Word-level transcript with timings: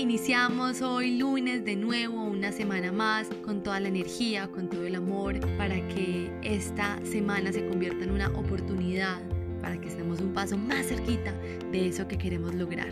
iniciamos 0.00 0.80
hoy 0.80 1.18
lunes 1.18 1.62
de 1.62 1.76
nuevo, 1.76 2.24
una 2.24 2.52
semana 2.52 2.90
más, 2.90 3.28
con 3.44 3.62
toda 3.62 3.80
la 3.80 3.88
energía, 3.88 4.48
con 4.48 4.68
todo 4.70 4.86
el 4.86 4.94
amor, 4.94 5.38
para 5.58 5.76
que 5.88 6.32
esta 6.42 6.98
semana 7.04 7.52
se 7.52 7.66
convierta 7.66 8.04
en 8.04 8.12
una 8.12 8.28
oportunidad, 8.30 9.20
para 9.60 9.78
que 9.78 9.88
estemos 9.88 10.20
un 10.20 10.32
paso 10.32 10.56
más 10.56 10.86
cerquita 10.86 11.34
de 11.70 11.88
eso 11.88 12.08
que 12.08 12.16
queremos 12.16 12.54
lograr. 12.54 12.88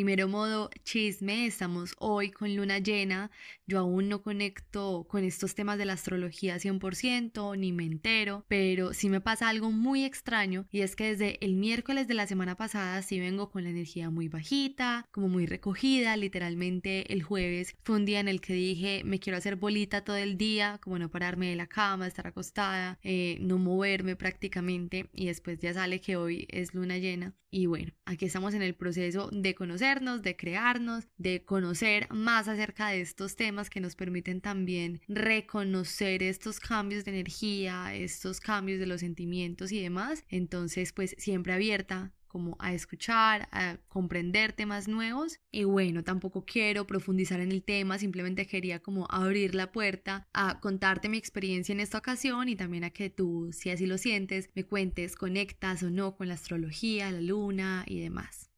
Primero 0.00 0.28
modo 0.28 0.70
chisme, 0.82 1.44
estamos 1.44 1.94
hoy 1.98 2.30
con 2.30 2.56
luna 2.56 2.78
llena. 2.78 3.30
Yo 3.66 3.80
aún 3.80 4.08
no 4.08 4.22
conecto 4.22 5.06
con 5.06 5.24
estos 5.24 5.54
temas 5.54 5.76
de 5.76 5.84
la 5.84 5.92
astrología 5.92 6.56
100%, 6.58 7.58
ni 7.58 7.72
me 7.72 7.84
entero, 7.84 8.46
pero 8.48 8.94
sí 8.94 9.10
me 9.10 9.20
pasa 9.20 9.50
algo 9.50 9.70
muy 9.70 10.04
extraño 10.04 10.64
y 10.72 10.80
es 10.80 10.96
que 10.96 11.10
desde 11.10 11.44
el 11.44 11.54
miércoles 11.54 12.08
de 12.08 12.14
la 12.14 12.26
semana 12.26 12.56
pasada 12.56 13.02
sí 13.02 13.20
vengo 13.20 13.50
con 13.50 13.64
la 13.64 13.68
energía 13.68 14.08
muy 14.08 14.28
bajita, 14.28 15.06
como 15.10 15.28
muy 15.28 15.44
recogida, 15.44 16.16
literalmente 16.16 17.12
el 17.12 17.22
jueves 17.22 17.76
fue 17.84 17.96
un 17.96 18.06
día 18.06 18.20
en 18.20 18.28
el 18.28 18.40
que 18.40 18.54
dije 18.54 19.02
me 19.04 19.20
quiero 19.20 19.36
hacer 19.36 19.56
bolita 19.56 20.02
todo 20.02 20.16
el 20.16 20.38
día, 20.38 20.78
como 20.82 20.98
no 20.98 21.10
pararme 21.10 21.50
de 21.50 21.56
la 21.56 21.66
cama, 21.66 22.06
estar 22.06 22.26
acostada, 22.26 22.98
eh, 23.02 23.36
no 23.42 23.58
moverme 23.58 24.16
prácticamente 24.16 25.10
y 25.12 25.26
después 25.26 25.58
ya 25.60 25.74
sale 25.74 26.00
que 26.00 26.16
hoy 26.16 26.46
es 26.48 26.72
luna 26.72 26.96
llena. 26.96 27.34
Y 27.52 27.66
bueno, 27.66 27.92
aquí 28.04 28.26
estamos 28.26 28.54
en 28.54 28.62
el 28.62 28.76
proceso 28.76 29.28
de 29.32 29.56
conocernos, 29.90 30.22
de 30.22 30.36
crearnos, 30.36 31.08
de 31.16 31.44
conocer 31.44 32.06
más 32.12 32.46
acerca 32.46 32.90
de 32.90 33.00
estos 33.00 33.34
temas 33.34 33.68
que 33.68 33.80
nos 33.80 33.96
permiten 33.96 34.40
también 34.40 35.00
reconocer 35.08 36.22
estos 36.22 36.60
cambios 36.60 37.04
de 37.04 37.10
energía, 37.10 37.92
estos 37.94 38.38
cambios 38.40 38.78
de 38.78 38.86
los 38.86 39.00
sentimientos 39.00 39.72
y 39.72 39.82
demás. 39.82 40.24
Entonces, 40.28 40.92
pues 40.92 41.16
siempre 41.18 41.52
abierta 41.54 42.12
como 42.28 42.56
a 42.60 42.72
escuchar, 42.72 43.48
a 43.50 43.78
comprender 43.88 44.52
temas 44.52 44.86
nuevos. 44.86 45.40
Y 45.50 45.64
bueno, 45.64 46.04
tampoco 46.04 46.44
quiero 46.44 46.86
profundizar 46.86 47.40
en 47.40 47.50
el 47.50 47.64
tema, 47.64 47.98
simplemente 47.98 48.46
quería 48.46 48.78
como 48.78 49.08
abrir 49.10 49.56
la 49.56 49.72
puerta 49.72 50.28
a 50.32 50.60
contarte 50.60 51.08
mi 51.08 51.18
experiencia 51.18 51.72
en 51.72 51.80
esta 51.80 51.98
ocasión 51.98 52.48
y 52.48 52.54
también 52.54 52.84
a 52.84 52.90
que 52.90 53.10
tú, 53.10 53.50
si 53.52 53.70
así 53.70 53.86
lo 53.86 53.98
sientes, 53.98 54.50
me 54.54 54.62
cuentes, 54.62 55.16
conectas 55.16 55.82
o 55.82 55.90
no 55.90 56.14
con 56.14 56.28
la 56.28 56.34
astrología, 56.34 57.10
la 57.10 57.20
luna 57.20 57.84
y 57.88 57.98
demás. 57.98 58.49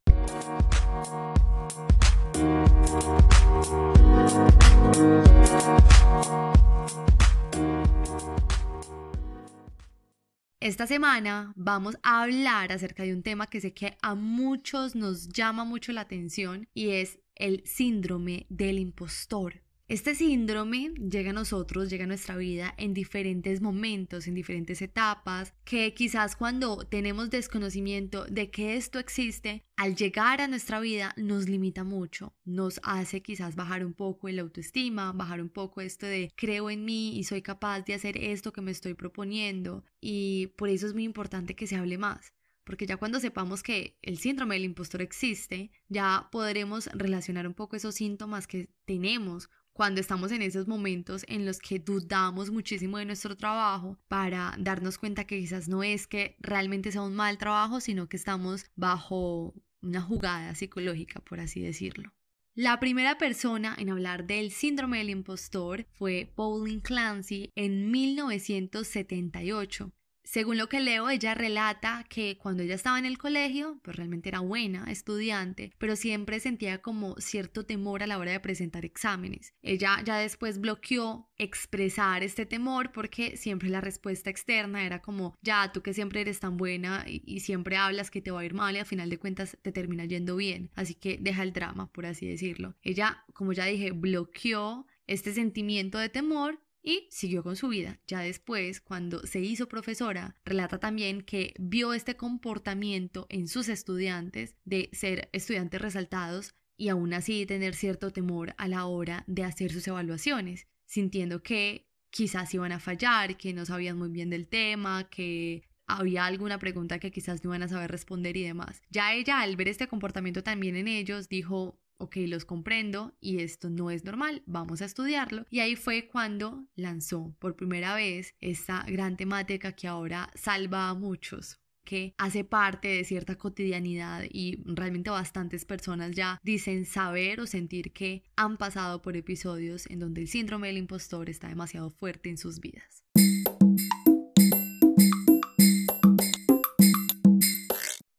Esta 10.62 10.86
semana 10.86 11.52
vamos 11.56 11.98
a 12.04 12.22
hablar 12.22 12.70
acerca 12.70 13.02
de 13.02 13.12
un 13.12 13.24
tema 13.24 13.48
que 13.48 13.60
sé 13.60 13.74
que 13.74 13.98
a 14.00 14.14
muchos 14.14 14.94
nos 14.94 15.28
llama 15.28 15.64
mucho 15.64 15.90
la 15.92 16.02
atención 16.02 16.68
y 16.72 16.90
es 16.90 17.18
el 17.34 17.62
síndrome 17.66 18.46
del 18.48 18.78
impostor. 18.78 19.62
Este 19.92 20.14
síndrome 20.14 20.94
llega 20.94 21.32
a 21.32 21.34
nosotros, 21.34 21.90
llega 21.90 22.04
a 22.04 22.06
nuestra 22.06 22.34
vida 22.38 22.72
en 22.78 22.94
diferentes 22.94 23.60
momentos, 23.60 24.26
en 24.26 24.32
diferentes 24.32 24.80
etapas, 24.80 25.52
que 25.66 25.92
quizás 25.92 26.34
cuando 26.34 26.78
tenemos 26.86 27.28
desconocimiento 27.28 28.24
de 28.24 28.50
que 28.50 28.76
esto 28.76 28.98
existe, 28.98 29.66
al 29.76 29.94
llegar 29.94 30.40
a 30.40 30.48
nuestra 30.48 30.80
vida 30.80 31.12
nos 31.18 31.46
limita 31.46 31.84
mucho, 31.84 32.34
nos 32.46 32.80
hace 32.84 33.20
quizás 33.20 33.54
bajar 33.54 33.84
un 33.84 33.92
poco 33.92 34.28
el 34.28 34.38
autoestima, 34.38 35.12
bajar 35.12 35.42
un 35.42 35.50
poco 35.50 35.82
esto 35.82 36.06
de 36.06 36.32
creo 36.36 36.70
en 36.70 36.86
mí 36.86 37.18
y 37.18 37.24
soy 37.24 37.42
capaz 37.42 37.82
de 37.82 37.92
hacer 37.92 38.16
esto 38.16 38.50
que 38.50 38.62
me 38.62 38.70
estoy 38.70 38.94
proponiendo. 38.94 39.84
Y 40.00 40.54
por 40.56 40.70
eso 40.70 40.86
es 40.86 40.94
muy 40.94 41.04
importante 41.04 41.54
que 41.54 41.66
se 41.66 41.76
hable 41.76 41.98
más 41.98 42.32
porque 42.64 42.86
ya 42.86 42.96
cuando 42.96 43.18
sepamos 43.18 43.62
que 43.62 43.98
el 44.02 44.18
síndrome 44.18 44.54
del 44.54 44.64
impostor 44.64 45.02
existe, 45.02 45.72
ya 45.88 46.28
podremos 46.30 46.86
relacionar 46.94 47.46
un 47.46 47.54
poco 47.54 47.74
esos 47.74 47.96
síntomas 47.96 48.46
que 48.46 48.68
tenemos 48.84 49.50
cuando 49.72 50.00
estamos 50.00 50.32
en 50.32 50.42
esos 50.42 50.68
momentos 50.68 51.24
en 51.28 51.46
los 51.46 51.58
que 51.58 51.78
dudamos 51.78 52.50
muchísimo 52.50 52.98
de 52.98 53.06
nuestro 53.06 53.36
trabajo 53.36 53.98
para 54.08 54.54
darnos 54.58 54.98
cuenta 54.98 55.24
que 55.24 55.38
quizás 55.38 55.68
no 55.68 55.82
es 55.82 56.06
que 56.06 56.36
realmente 56.40 56.92
sea 56.92 57.02
un 57.02 57.14
mal 57.14 57.38
trabajo, 57.38 57.80
sino 57.80 58.08
que 58.08 58.16
estamos 58.16 58.66
bajo 58.76 59.54
una 59.80 60.00
jugada 60.00 60.54
psicológica, 60.54 61.20
por 61.20 61.40
así 61.40 61.60
decirlo. 61.60 62.12
La 62.54 62.78
primera 62.80 63.16
persona 63.16 63.74
en 63.78 63.88
hablar 63.88 64.26
del 64.26 64.50
síndrome 64.50 64.98
del 64.98 65.08
impostor 65.08 65.86
fue 65.92 66.30
Pauline 66.36 66.82
Clancy 66.82 67.50
en 67.54 67.90
1978. 67.90 69.90
Según 70.24 70.56
lo 70.56 70.68
que 70.68 70.80
leo, 70.80 71.10
ella 71.10 71.34
relata 71.34 72.04
que 72.08 72.38
cuando 72.38 72.62
ella 72.62 72.74
estaba 72.74 72.98
en 72.98 73.06
el 73.06 73.18
colegio, 73.18 73.80
pues 73.82 73.96
realmente 73.96 74.28
era 74.28 74.40
buena 74.40 74.90
estudiante, 74.90 75.72
pero 75.78 75.96
siempre 75.96 76.40
sentía 76.40 76.80
como 76.80 77.16
cierto 77.18 77.64
temor 77.66 78.02
a 78.02 78.06
la 78.06 78.18
hora 78.18 78.32
de 78.32 78.40
presentar 78.40 78.84
exámenes. 78.84 79.52
Ella 79.62 80.00
ya 80.04 80.18
después 80.18 80.60
bloqueó 80.60 81.28
expresar 81.36 82.22
este 82.22 82.46
temor 82.46 82.92
porque 82.92 83.36
siempre 83.36 83.68
la 83.68 83.80
respuesta 83.80 84.30
externa 84.30 84.86
era 84.86 85.02
como, 85.02 85.36
ya, 85.42 85.72
tú 85.72 85.82
que 85.82 85.92
siempre 85.92 86.20
eres 86.20 86.40
tan 86.40 86.56
buena 86.56 87.04
y, 87.06 87.40
siempre 87.40 87.76
hablas 87.76 88.10
que 88.10 88.22
te 88.22 88.30
va 88.30 88.40
a 88.40 88.44
ir 88.44 88.54
mal 88.54 88.76
y 88.76 88.78
al 88.78 88.86
final 88.86 89.10
de 89.10 89.18
cuentas 89.18 89.58
te 89.62 89.72
termina 89.72 90.04
yendo 90.04 90.36
bien. 90.36 90.70
Así 90.74 90.94
que 90.94 91.18
deja 91.20 91.42
el 91.42 91.52
drama, 91.52 91.90
por 91.90 92.06
así 92.06 92.26
decirlo. 92.26 92.76
Ella, 92.82 93.24
como 93.32 93.52
ya 93.52 93.64
dije, 93.64 93.90
bloqueó 93.90 94.86
este 95.06 95.34
sentimiento 95.34 95.98
de 95.98 96.08
temor 96.08 96.61
y 96.82 97.08
siguió 97.10 97.42
con 97.42 97.56
su 97.56 97.68
vida. 97.68 98.00
Ya 98.06 98.20
después, 98.20 98.80
cuando 98.80 99.26
se 99.26 99.40
hizo 99.40 99.68
profesora, 99.68 100.36
relata 100.44 100.78
también 100.78 101.22
que 101.22 101.54
vio 101.58 101.94
este 101.94 102.16
comportamiento 102.16 103.26
en 103.28 103.48
sus 103.48 103.68
estudiantes 103.68 104.56
de 104.64 104.90
ser 104.92 105.28
estudiantes 105.32 105.80
resaltados 105.80 106.54
y 106.76 106.88
aún 106.88 107.14
así 107.14 107.46
tener 107.46 107.74
cierto 107.74 108.10
temor 108.10 108.54
a 108.58 108.66
la 108.66 108.86
hora 108.86 109.24
de 109.28 109.44
hacer 109.44 109.72
sus 109.72 109.86
evaluaciones, 109.86 110.66
sintiendo 110.84 111.42
que 111.42 111.88
quizás 112.10 112.52
iban 112.54 112.72
a 112.72 112.80
fallar, 112.80 113.36
que 113.36 113.52
no 113.52 113.64
sabían 113.64 113.96
muy 113.96 114.10
bien 114.10 114.30
del 114.30 114.48
tema, 114.48 115.08
que 115.08 115.62
había 115.86 116.26
alguna 116.26 116.58
pregunta 116.58 116.98
que 116.98 117.10
quizás 117.10 117.44
no 117.44 117.50
iban 117.50 117.62
a 117.62 117.68
saber 117.68 117.90
responder 117.90 118.36
y 118.36 118.42
demás. 118.42 118.82
Ya 118.90 119.14
ella 119.14 119.40
al 119.40 119.56
ver 119.56 119.68
este 119.68 119.88
comportamiento 119.88 120.42
también 120.42 120.76
en 120.76 120.88
ellos 120.88 121.28
dijo, 121.28 121.78
ok, 122.02 122.16
los 122.26 122.44
comprendo 122.44 123.14
y 123.20 123.38
esto 123.38 123.70
no 123.70 123.90
es 123.90 124.04
normal, 124.04 124.42
vamos 124.46 124.82
a 124.82 124.86
estudiarlo. 124.86 125.46
Y 125.50 125.60
ahí 125.60 125.76
fue 125.76 126.08
cuando 126.08 126.66
lanzó 126.74 127.34
por 127.38 127.54
primera 127.54 127.94
vez 127.94 128.34
esta 128.40 128.84
gran 128.88 129.16
temática 129.16 129.72
que 129.72 129.86
ahora 129.86 130.28
salva 130.34 130.88
a 130.88 130.94
muchos 130.94 131.60
que 131.84 132.14
hace 132.16 132.44
parte 132.44 132.88
de 132.88 133.04
cierta 133.04 133.36
cotidianidad 133.36 134.22
y 134.30 134.62
realmente 134.64 135.10
bastantes 135.10 135.64
personas 135.64 136.12
ya 136.12 136.38
dicen 136.42 136.86
saber 136.86 137.40
o 137.40 137.46
sentir 137.46 137.92
que 137.92 138.22
han 138.36 138.56
pasado 138.56 139.02
por 139.02 139.16
episodios 139.16 139.86
en 139.90 139.98
donde 139.98 140.20
el 140.20 140.28
síndrome 140.28 140.68
del 140.68 140.78
impostor 140.78 141.28
está 141.28 141.48
demasiado 141.48 141.90
fuerte 141.90 142.30
en 142.30 142.38
sus 142.38 142.60
vidas. 142.60 143.02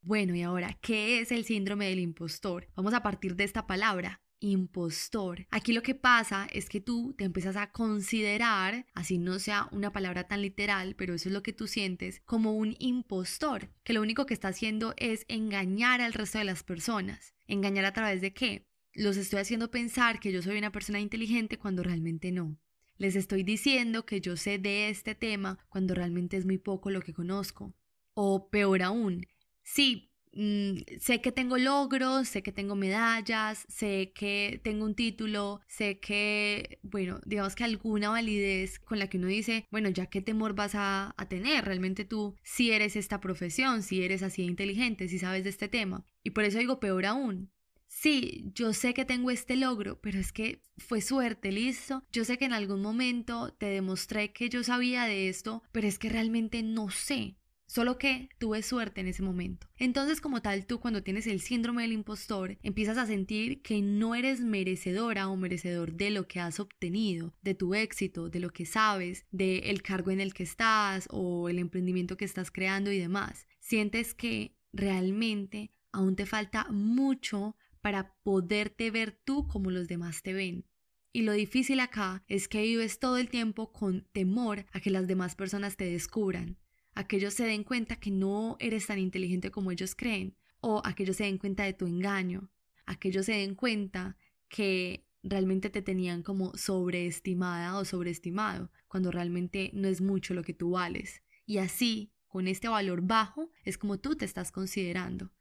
Bueno, 0.05 0.35
y 0.35 0.41
ahora, 0.41 0.77
¿qué 0.81 1.21
es 1.21 1.31
el 1.31 1.45
síndrome 1.45 1.87
del 1.87 1.99
impostor? 1.99 2.67
Vamos 2.75 2.93
a 2.93 3.01
partir 3.01 3.37
de 3.37 3.45
esta 3.45 3.67
palabra, 3.67 4.21
impostor. 4.41 5.47
Aquí 5.49 5.71
lo 5.71 5.81
que 5.81 5.95
pasa 5.95 6.45
es 6.51 6.67
que 6.67 6.81
tú 6.81 7.15
te 7.17 7.23
empiezas 7.23 7.55
a 7.55 7.71
considerar, 7.71 8.85
así 8.95 9.17
no 9.17 9.39
sea 9.39 9.69
una 9.71 9.93
palabra 9.93 10.27
tan 10.27 10.41
literal, 10.41 10.95
pero 10.97 11.13
eso 11.13 11.29
es 11.29 11.33
lo 11.33 11.41
que 11.41 11.53
tú 11.53 11.67
sientes, 11.67 12.21
como 12.25 12.51
un 12.51 12.75
impostor, 12.79 13.69
que 13.85 13.93
lo 13.93 14.01
único 14.01 14.25
que 14.25 14.33
está 14.33 14.49
haciendo 14.49 14.93
es 14.97 15.23
engañar 15.29 16.01
al 16.01 16.11
resto 16.11 16.37
de 16.37 16.43
las 16.43 16.63
personas. 16.63 17.33
¿Engañar 17.47 17.85
a 17.85 17.93
través 17.93 18.19
de 18.19 18.33
qué? 18.33 18.67
Los 18.91 19.15
estoy 19.15 19.39
haciendo 19.39 19.71
pensar 19.71 20.19
que 20.19 20.33
yo 20.33 20.41
soy 20.41 20.57
una 20.57 20.73
persona 20.73 20.99
inteligente 20.99 21.57
cuando 21.57 21.81
realmente 21.81 22.33
no. 22.33 22.57
Les 22.97 23.15
estoy 23.15 23.43
diciendo 23.43 24.05
que 24.05 24.19
yo 24.19 24.35
sé 24.35 24.57
de 24.57 24.89
este 24.89 25.15
tema 25.15 25.59
cuando 25.69 25.95
realmente 25.95 26.35
es 26.35 26.45
muy 26.45 26.57
poco 26.57 26.89
lo 26.89 27.01
que 27.01 27.13
conozco. 27.13 27.73
O 28.15 28.49
peor 28.49 28.83
aún, 28.83 29.25
sí, 29.63 30.11
mm, 30.33 30.99
sé 30.99 31.21
que 31.21 31.31
tengo 31.31 31.57
logros, 31.57 32.27
sé 32.27 32.43
que 32.43 32.51
tengo 32.51 32.75
medallas, 32.75 33.65
sé 33.69 34.11
que 34.13 34.59
tengo 34.63 34.85
un 34.85 34.95
título, 34.95 35.61
sé 35.67 35.99
que, 35.99 36.79
bueno, 36.83 37.19
digamos 37.25 37.55
que 37.55 37.63
alguna 37.63 38.09
validez 38.09 38.79
con 38.79 38.99
la 38.99 39.07
que 39.07 39.17
uno 39.17 39.27
dice, 39.27 39.65
bueno, 39.71 39.89
ya 39.89 40.07
qué 40.07 40.21
temor 40.21 40.53
vas 40.55 40.73
a, 40.75 41.15
tener, 41.29 41.65
realmente 41.65 42.05
tú 42.05 42.35
si 42.43 42.71
eres 42.71 42.95
esta 42.95 43.21
profesión, 43.21 43.81
si 43.83 44.03
eres 44.03 44.23
así 44.23 44.43
inteligente, 44.43 45.07
si 45.07 45.19
sabes 45.19 45.43
de 45.43 45.49
este 45.51 45.67
tema. 45.69 46.05
Y 46.23 46.31
por 46.31 46.43
eso 46.43 46.59
digo, 46.59 46.79
peor 46.79 47.05
aún, 47.05 47.51
Sí, 47.95 48.51
yo 48.55 48.73
sé 48.73 48.95
que 48.95 49.05
tengo 49.05 49.29
este 49.29 49.55
logro, 49.55 50.01
pero 50.01 50.19
es 50.19 50.33
que 50.33 50.63
fue 50.77 50.99
suerte, 50.99 51.51
listo. 51.51 52.03
Yo 52.11 52.25
sé 52.25 52.39
que 52.39 52.45
en 52.45 52.51
algún 52.51 52.81
momento 52.81 53.53
te 53.53 53.67
demostré 53.67 54.33
que 54.33 54.49
yo 54.49 54.63
sabía 54.63 55.05
de 55.05 55.29
esto, 55.29 55.61
pero 55.71 55.87
es 55.87 55.99
que 55.99 56.09
realmente 56.09 56.63
no 56.63 56.89
sé. 56.89 57.37
Solo 57.73 57.97
que 57.97 58.29
tuve 58.37 58.61
suerte 58.61 59.01
en 59.01 59.07
ese 59.07 59.23
momento. 59.23 59.67
Entonces, 59.77 60.21
como 60.21 60.43
tal, 60.43 60.67
tú 60.67 60.79
cuando 60.79 61.01
tienes 61.01 61.25
el 61.25 61.41
síndrome 61.41 61.81
del 61.81 61.93
impostor, 61.93 62.59
empiezas 62.61 62.99
a 62.99 63.07
sentir 63.07 63.63
que 63.63 63.81
no 63.81 64.13
eres 64.13 64.41
merecedora 64.41 65.27
o 65.27 65.35
merecedor 65.35 65.93
de 65.93 66.11
lo 66.11 66.27
que 66.27 66.39
has 66.39 66.59
obtenido, 66.59 67.33
de 67.41 67.55
tu 67.55 67.73
éxito, 67.73 68.29
de 68.29 68.39
lo 68.39 68.51
que 68.51 68.67
sabes, 68.67 69.25
del 69.31 69.81
cargo 69.81 70.11
en 70.11 70.21
el 70.21 70.35
que 70.35 70.43
estás 70.43 71.07
o 71.09 71.49
el 71.49 71.57
emprendimiento 71.57 72.15
que 72.15 72.25
estás 72.25 72.51
creando 72.51 72.91
y 72.91 72.99
demás. 72.99 73.47
Sientes 73.59 74.13
que 74.13 74.55
realmente 74.71 75.71
aún 75.91 76.15
te 76.15 76.27
falta 76.27 76.67
mucho 76.69 77.55
para 77.81 78.13
poderte 78.21 78.91
ver 78.91 79.19
tú 79.25 79.47
como 79.47 79.71
los 79.71 79.87
demás 79.87 80.21
te 80.21 80.33
ven. 80.33 80.67
Y 81.11 81.23
lo 81.23 81.31
difícil 81.31 81.79
acá 81.79 82.23
es 82.27 82.47
que 82.47 82.61
vives 82.61 82.99
todo 82.99 83.17
el 83.17 83.29
tiempo 83.29 83.73
con 83.73 84.07
temor 84.11 84.67
a 84.73 84.79
que 84.79 84.91
las 84.91 85.07
demás 85.07 85.33
personas 85.33 85.75
te 85.75 85.85
descubran, 85.85 86.59
a 86.95 87.07
que 87.07 87.17
ellos 87.17 87.33
se 87.33 87.45
den 87.45 87.63
cuenta 87.63 87.95
que 87.97 88.11
no 88.11 88.57
eres 88.59 88.87
tan 88.87 88.99
inteligente 88.99 89.51
como 89.51 89.71
ellos 89.71 89.95
creen, 89.95 90.35
o 90.59 90.81
a 90.85 90.95
ellos 90.97 91.17
se 91.17 91.25
den 91.25 91.37
cuenta 91.37 91.63
de 91.63 91.73
tu 91.73 91.85
engaño, 91.87 92.49
a 92.85 92.95
que 92.97 93.09
ellos 93.09 93.25
se 93.25 93.33
den 93.33 93.55
cuenta 93.55 94.17
que 94.47 95.05
realmente 95.23 95.69
te 95.69 95.81
tenían 95.81 96.21
como 96.21 96.55
sobreestimada 96.55 97.77
o 97.77 97.85
sobreestimado, 97.85 98.71
cuando 98.87 99.11
realmente 99.11 99.71
no 99.73 99.87
es 99.87 100.01
mucho 100.01 100.33
lo 100.33 100.43
que 100.43 100.53
tú 100.53 100.71
vales. 100.71 101.23
Y 101.45 101.57
así, 101.57 102.11
con 102.27 102.47
este 102.47 102.67
valor 102.67 103.01
bajo, 103.01 103.49
es 103.63 103.77
como 103.77 103.99
tú 103.99 104.15
te 104.15 104.25
estás 104.25 104.51
considerando. 104.51 105.31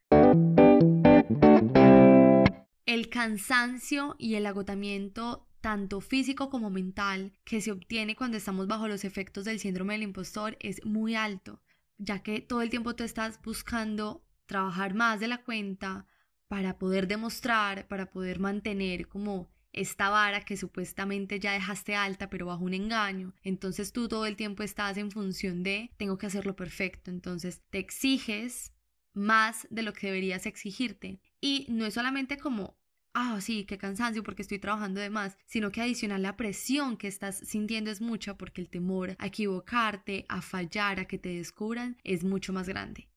El 2.86 3.08
cansancio 3.08 4.16
y 4.18 4.34
el 4.34 4.46
agotamiento 4.46 5.46
tanto 5.62 6.02
físico 6.02 6.50
como 6.50 6.68
mental, 6.68 7.32
que 7.44 7.62
se 7.62 7.72
obtiene 7.72 8.16
cuando 8.16 8.36
estamos 8.36 8.66
bajo 8.66 8.88
los 8.88 9.04
efectos 9.04 9.46
del 9.46 9.60
síndrome 9.60 9.94
del 9.94 10.02
impostor 10.02 10.58
es 10.60 10.84
muy 10.84 11.14
alto, 11.14 11.62
ya 11.96 12.22
que 12.22 12.40
todo 12.40 12.60
el 12.60 12.68
tiempo 12.68 12.94
tú 12.94 13.04
estás 13.04 13.40
buscando 13.42 14.26
trabajar 14.44 14.92
más 14.92 15.20
de 15.20 15.28
la 15.28 15.42
cuenta 15.42 16.06
para 16.48 16.78
poder 16.78 17.06
demostrar, 17.06 17.88
para 17.88 18.10
poder 18.10 18.38
mantener 18.40 19.08
como 19.08 19.50
esta 19.72 20.10
vara 20.10 20.44
que 20.44 20.58
supuestamente 20.58 21.40
ya 21.40 21.52
dejaste 21.52 21.94
alta 21.94 22.28
pero 22.28 22.46
bajo 22.46 22.64
un 22.64 22.74
engaño. 22.74 23.34
Entonces 23.42 23.92
tú 23.92 24.08
todo 24.08 24.26
el 24.26 24.36
tiempo 24.36 24.62
estás 24.62 24.98
en 24.98 25.10
función 25.10 25.62
de 25.62 25.90
tengo 25.96 26.18
que 26.18 26.26
hacerlo 26.26 26.54
perfecto. 26.54 27.10
Entonces 27.10 27.62
te 27.70 27.78
exiges 27.78 28.74
más 29.14 29.66
de 29.70 29.82
lo 29.82 29.92
que 29.92 30.08
deberías 30.08 30.44
exigirte. 30.44 31.20
Y 31.40 31.66
no 31.70 31.86
es 31.86 31.94
solamente 31.94 32.36
como 32.36 32.76
ah, 33.14 33.40
sí, 33.40 33.64
qué 33.64 33.78
cansancio 33.78 34.22
porque 34.22 34.42
estoy 34.42 34.58
trabajando 34.58 35.00
de 35.00 35.10
más, 35.10 35.36
sino 35.46 35.70
que 35.70 35.80
adicional 35.80 36.22
la 36.22 36.36
presión 36.36 36.96
que 36.96 37.08
estás 37.08 37.38
sintiendo 37.38 37.90
es 37.90 38.00
mucha 38.00 38.36
porque 38.36 38.60
el 38.60 38.68
temor 38.68 39.16
a 39.18 39.26
equivocarte, 39.26 40.26
a 40.28 40.42
fallar, 40.42 41.00
a 41.00 41.06
que 41.06 41.18
te 41.18 41.30
descubran 41.30 41.96
es 42.04 42.24
mucho 42.24 42.52
más 42.52 42.68
grande. 42.68 43.08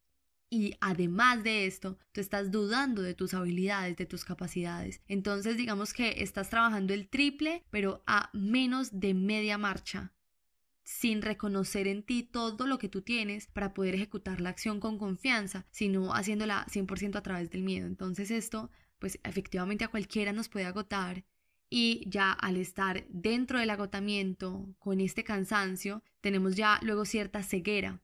Y 0.50 0.76
además 0.80 1.44
de 1.44 1.66
esto, 1.66 1.98
tú 2.12 2.22
estás 2.22 2.52
dudando 2.52 3.02
de 3.02 3.16
tus 3.16 3.34
habilidades, 3.34 3.98
de 3.98 4.06
tus 4.06 4.24
capacidades. 4.24 5.02
Entonces 5.08 5.58
digamos 5.58 5.94
que 5.94 6.24
estás 6.24 6.50
trabajando 6.50 6.94
el 6.94 7.10
triple, 7.10 7.64
pero 7.72 8.04
a 8.06 8.30
menos 8.34 9.00
de 9.00 9.14
media 9.14 9.58
marcha 9.58 10.14
sin 10.86 11.24
reconocer 11.24 11.88
en 11.88 12.04
ti 12.04 12.22
todo 12.22 12.68
lo 12.68 12.78
que 12.78 12.90
tú 12.90 13.02
tienes 13.02 13.48
para 13.48 13.74
poder 13.74 13.96
ejecutar 13.96 14.40
la 14.40 14.50
acción 14.50 14.80
con 14.80 15.00
confianza, 15.00 15.66
sino 15.72 16.14
haciéndola 16.14 16.66
100% 16.70 17.18
a 17.18 17.24
través 17.24 17.50
del 17.50 17.64
miedo. 17.64 17.88
Entonces 17.88 18.30
esto 18.30 18.70
pues 19.06 19.20
efectivamente 19.24 19.84
a 19.84 19.90
cualquiera 19.90 20.34
nos 20.34 20.50
puede 20.50 20.66
agotar 20.66 21.24
y 21.70 22.10
ya 22.10 22.32
al 22.32 22.58
estar 22.58 23.06
dentro 23.08 23.60
del 23.60 23.70
agotamiento 23.70 24.76
con 24.80 25.00
este 25.00 25.24
cansancio, 25.24 26.02
tenemos 26.22 26.56
ya 26.56 26.80
luego 26.82 27.06
cierta 27.06 27.44
ceguera. 27.44 28.02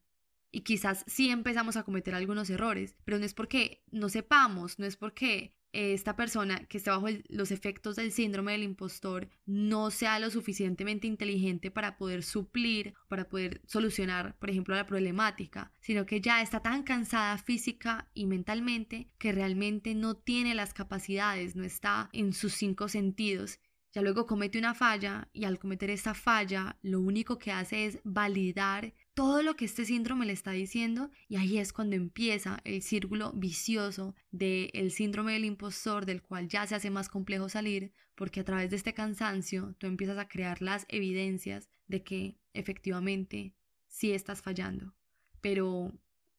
Y 0.52 0.62
quizás 0.62 1.04
sí 1.08 1.32
empezamos 1.32 1.76
a 1.76 1.82
cometer 1.82 2.14
algunos 2.14 2.52
errores, 2.52 2.96
pero 3.04 3.18
no 3.18 3.26
es 3.26 3.34
porque 3.34 3.82
no 3.90 4.10
sepamos, 4.10 4.78
no 4.78 4.86
es 4.86 4.96
porque 4.96 5.56
esta 5.74 6.16
persona 6.16 6.66
que 6.66 6.78
está 6.78 6.92
bajo 6.92 7.08
los 7.30 7.52
efectos 7.52 7.96
del 7.96 8.12
síndrome 8.12 8.52
del 8.52 8.64
impostor 8.64 9.30
no 9.46 9.92
sea 9.92 10.20
lo 10.20 10.30
suficientemente 10.30 11.08
inteligente 11.08 11.72
para 11.72 11.98
poder 11.98 12.24
suplir, 12.24 12.94
para 13.08 13.30
poder 13.30 13.62
solucionar, 13.66 14.38
por 14.40 14.50
ejemplo, 14.50 14.76
la 14.76 14.86
problemática, 14.86 15.72
sino 15.80 16.06
que 16.06 16.22
ya 16.22 16.42
está 16.42 16.62
tan 16.62 16.84
cansada 16.84 17.38
física 17.38 18.10
y 18.14 18.26
mentalmente 18.26 19.10
que 19.18 19.32
realmente 19.32 19.96
no 19.96 20.16
tiene 20.16 20.56
las 20.56 20.74
capacidades, 20.74 21.56
no 21.56 21.64
está 21.64 22.10
en 22.14 22.34
sus 22.34 22.54
cinco 22.54 22.88
sentidos. 22.88 23.60
Ya 23.94 24.02
luego 24.02 24.26
comete 24.26 24.58
una 24.58 24.74
falla 24.74 25.30
y 25.34 25.44
al 25.44 25.60
cometer 25.60 25.90
esta 25.90 26.14
falla 26.14 26.78
lo 26.82 27.02
único 27.02 27.38
que 27.38 27.52
hace 27.52 27.86
es 27.86 28.00
validar 28.06 28.94
todo 29.14 29.44
lo 29.44 29.56
que 29.56 29.66
este 29.66 29.86
síndrome 29.86 30.26
le 30.26 30.34
está 30.34 30.52
diciendo 30.52 31.12
y 31.28 31.36
ahí 31.36 31.58
es 31.58 31.74
cuando 31.74 31.96
empieza 31.96 32.62
el 32.64 32.82
círculo 32.82 33.34
vicioso 33.34 34.16
del 34.32 34.92
síndrome 34.92 35.34
del 35.34 35.46
impostor 35.46 36.06
del 36.06 36.22
cual 36.22 36.48
ya 36.48 36.66
se 36.66 36.76
hace 36.76 36.90
más 36.90 37.10
complejo 37.10 37.50
salir 37.50 37.92
porque 38.16 38.40
a 38.40 38.46
través 38.46 38.70
de 38.70 38.78
este 38.78 38.94
cansancio 38.94 39.76
tú 39.78 39.88
empiezas 39.88 40.18
a 40.18 40.28
crear 40.28 40.62
las 40.62 40.86
evidencias 40.88 41.70
de 41.88 42.04
que 42.04 42.38
efectivamente 42.54 43.54
sí 43.88 44.12
estás 44.12 44.42
fallando. 44.42 44.94
Pero 45.42 45.92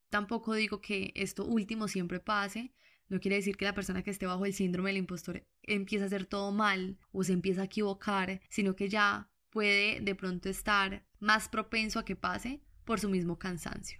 tampoco 0.09 0.55
digo 0.55 0.81
que 0.81 1.13
esto 1.15 1.45
último 1.45 1.89
siempre 1.89 2.21
pase, 2.21 2.73
no 3.09 3.21
quiere 3.21 3.37
decir 3.37 3.57
que 3.57 3.67
la 3.67 3.75
persona 3.75 4.03
que 4.03 4.11
esté 4.11 4.27
bajo 4.27 4.47
el 4.47 4.55
síndrome 4.55 4.91
del 4.91 4.99
impostor 4.99 5.47
empiece 5.63 6.05
a 6.05 6.07
hacer 6.07 6.25
todo 6.25 6.51
mal 6.53 6.97
o 7.11 7.23
se 7.25 7.35
empieza 7.35 7.61
a 7.61 7.67
equivocar, 7.67 8.41
sino 8.49 8.75
que 8.75 8.89
ya 8.89 9.29
puede 9.53 10.01
de 10.01 10.15
pronto 10.15 10.49
estar 10.49 11.05
más 11.21 11.49
propenso 11.49 11.99
a 12.01 12.05
que 12.05 12.17
pase 12.17 12.61
por 12.85 12.99
su 12.99 13.09
mismo 13.09 13.39
cansancio. 13.39 13.99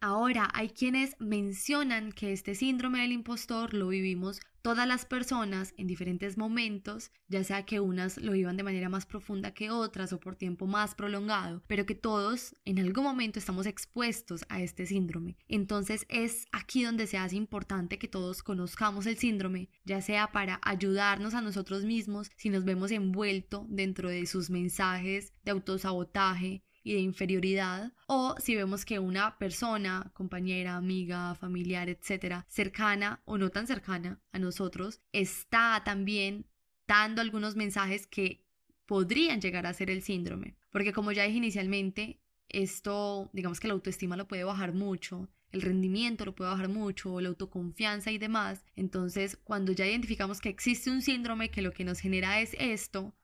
Ahora, 0.00 0.48
hay 0.54 0.68
quienes 0.68 1.16
mencionan 1.18 2.12
que 2.12 2.32
este 2.32 2.54
síndrome 2.54 3.00
del 3.00 3.10
impostor 3.10 3.74
lo 3.74 3.88
vivimos 3.88 4.40
todas 4.62 4.86
las 4.86 5.04
personas 5.04 5.74
en 5.76 5.88
diferentes 5.88 6.36
momentos, 6.36 7.10
ya 7.26 7.42
sea 7.42 7.64
que 7.64 7.80
unas 7.80 8.16
lo 8.18 8.32
vivan 8.32 8.56
de 8.56 8.62
manera 8.62 8.88
más 8.88 9.06
profunda 9.06 9.52
que 9.52 9.70
otras 9.70 10.12
o 10.12 10.20
por 10.20 10.36
tiempo 10.36 10.66
más 10.66 10.94
prolongado, 10.94 11.64
pero 11.66 11.84
que 11.84 11.96
todos 11.96 12.54
en 12.64 12.78
algún 12.78 13.02
momento 13.02 13.40
estamos 13.40 13.66
expuestos 13.66 14.44
a 14.48 14.60
este 14.60 14.86
síndrome. 14.86 15.36
Entonces 15.48 16.06
es 16.08 16.46
aquí 16.52 16.84
donde 16.84 17.08
se 17.08 17.18
hace 17.18 17.34
importante 17.34 17.98
que 17.98 18.08
todos 18.08 18.42
conozcamos 18.42 19.06
el 19.06 19.16
síndrome, 19.16 19.68
ya 19.84 20.00
sea 20.00 20.32
para 20.32 20.60
ayudarnos 20.62 21.34
a 21.34 21.40
nosotros 21.40 21.84
mismos 21.84 22.30
si 22.36 22.50
nos 22.50 22.64
vemos 22.64 22.92
envuelto 22.92 23.66
dentro 23.68 24.08
de 24.08 24.26
sus 24.26 24.50
mensajes 24.50 25.32
de 25.44 25.50
autosabotaje, 25.50 26.62
y 26.82 26.94
de 26.94 27.00
inferioridad, 27.00 27.92
o 28.06 28.34
si 28.38 28.54
vemos 28.54 28.84
que 28.84 28.98
una 28.98 29.38
persona, 29.38 30.10
compañera, 30.14 30.76
amiga, 30.76 31.34
familiar, 31.34 31.88
etcétera, 31.88 32.46
cercana 32.48 33.20
o 33.24 33.38
no 33.38 33.50
tan 33.50 33.66
cercana 33.66 34.20
a 34.32 34.38
nosotros, 34.38 35.00
está 35.12 35.82
también 35.84 36.46
dando 36.86 37.20
algunos 37.20 37.56
mensajes 37.56 38.06
que 38.06 38.44
podrían 38.86 39.40
llegar 39.40 39.66
a 39.66 39.74
ser 39.74 39.90
el 39.90 40.02
síndrome. 40.02 40.56
Porque 40.70 40.92
como 40.92 41.12
ya 41.12 41.24
dije 41.24 41.36
inicialmente, 41.36 42.20
esto, 42.48 43.30
digamos 43.32 43.60
que 43.60 43.68
la 43.68 43.74
autoestima 43.74 44.16
lo 44.16 44.26
puede 44.26 44.44
bajar 44.44 44.72
mucho, 44.72 45.28
el 45.50 45.62
rendimiento 45.62 46.24
lo 46.24 46.34
puede 46.34 46.50
bajar 46.50 46.68
mucho, 46.68 47.20
la 47.20 47.28
autoconfianza 47.28 48.10
y 48.10 48.18
demás. 48.18 48.64
Entonces, 48.76 49.38
cuando 49.44 49.72
ya 49.72 49.86
identificamos 49.86 50.40
que 50.40 50.48
existe 50.48 50.90
un 50.90 51.02
síndrome 51.02 51.50
que 51.50 51.62
lo 51.62 51.72
que 51.72 51.84
nos 51.84 52.00
genera 52.00 52.40
es 52.40 52.54
esto, 52.58 53.14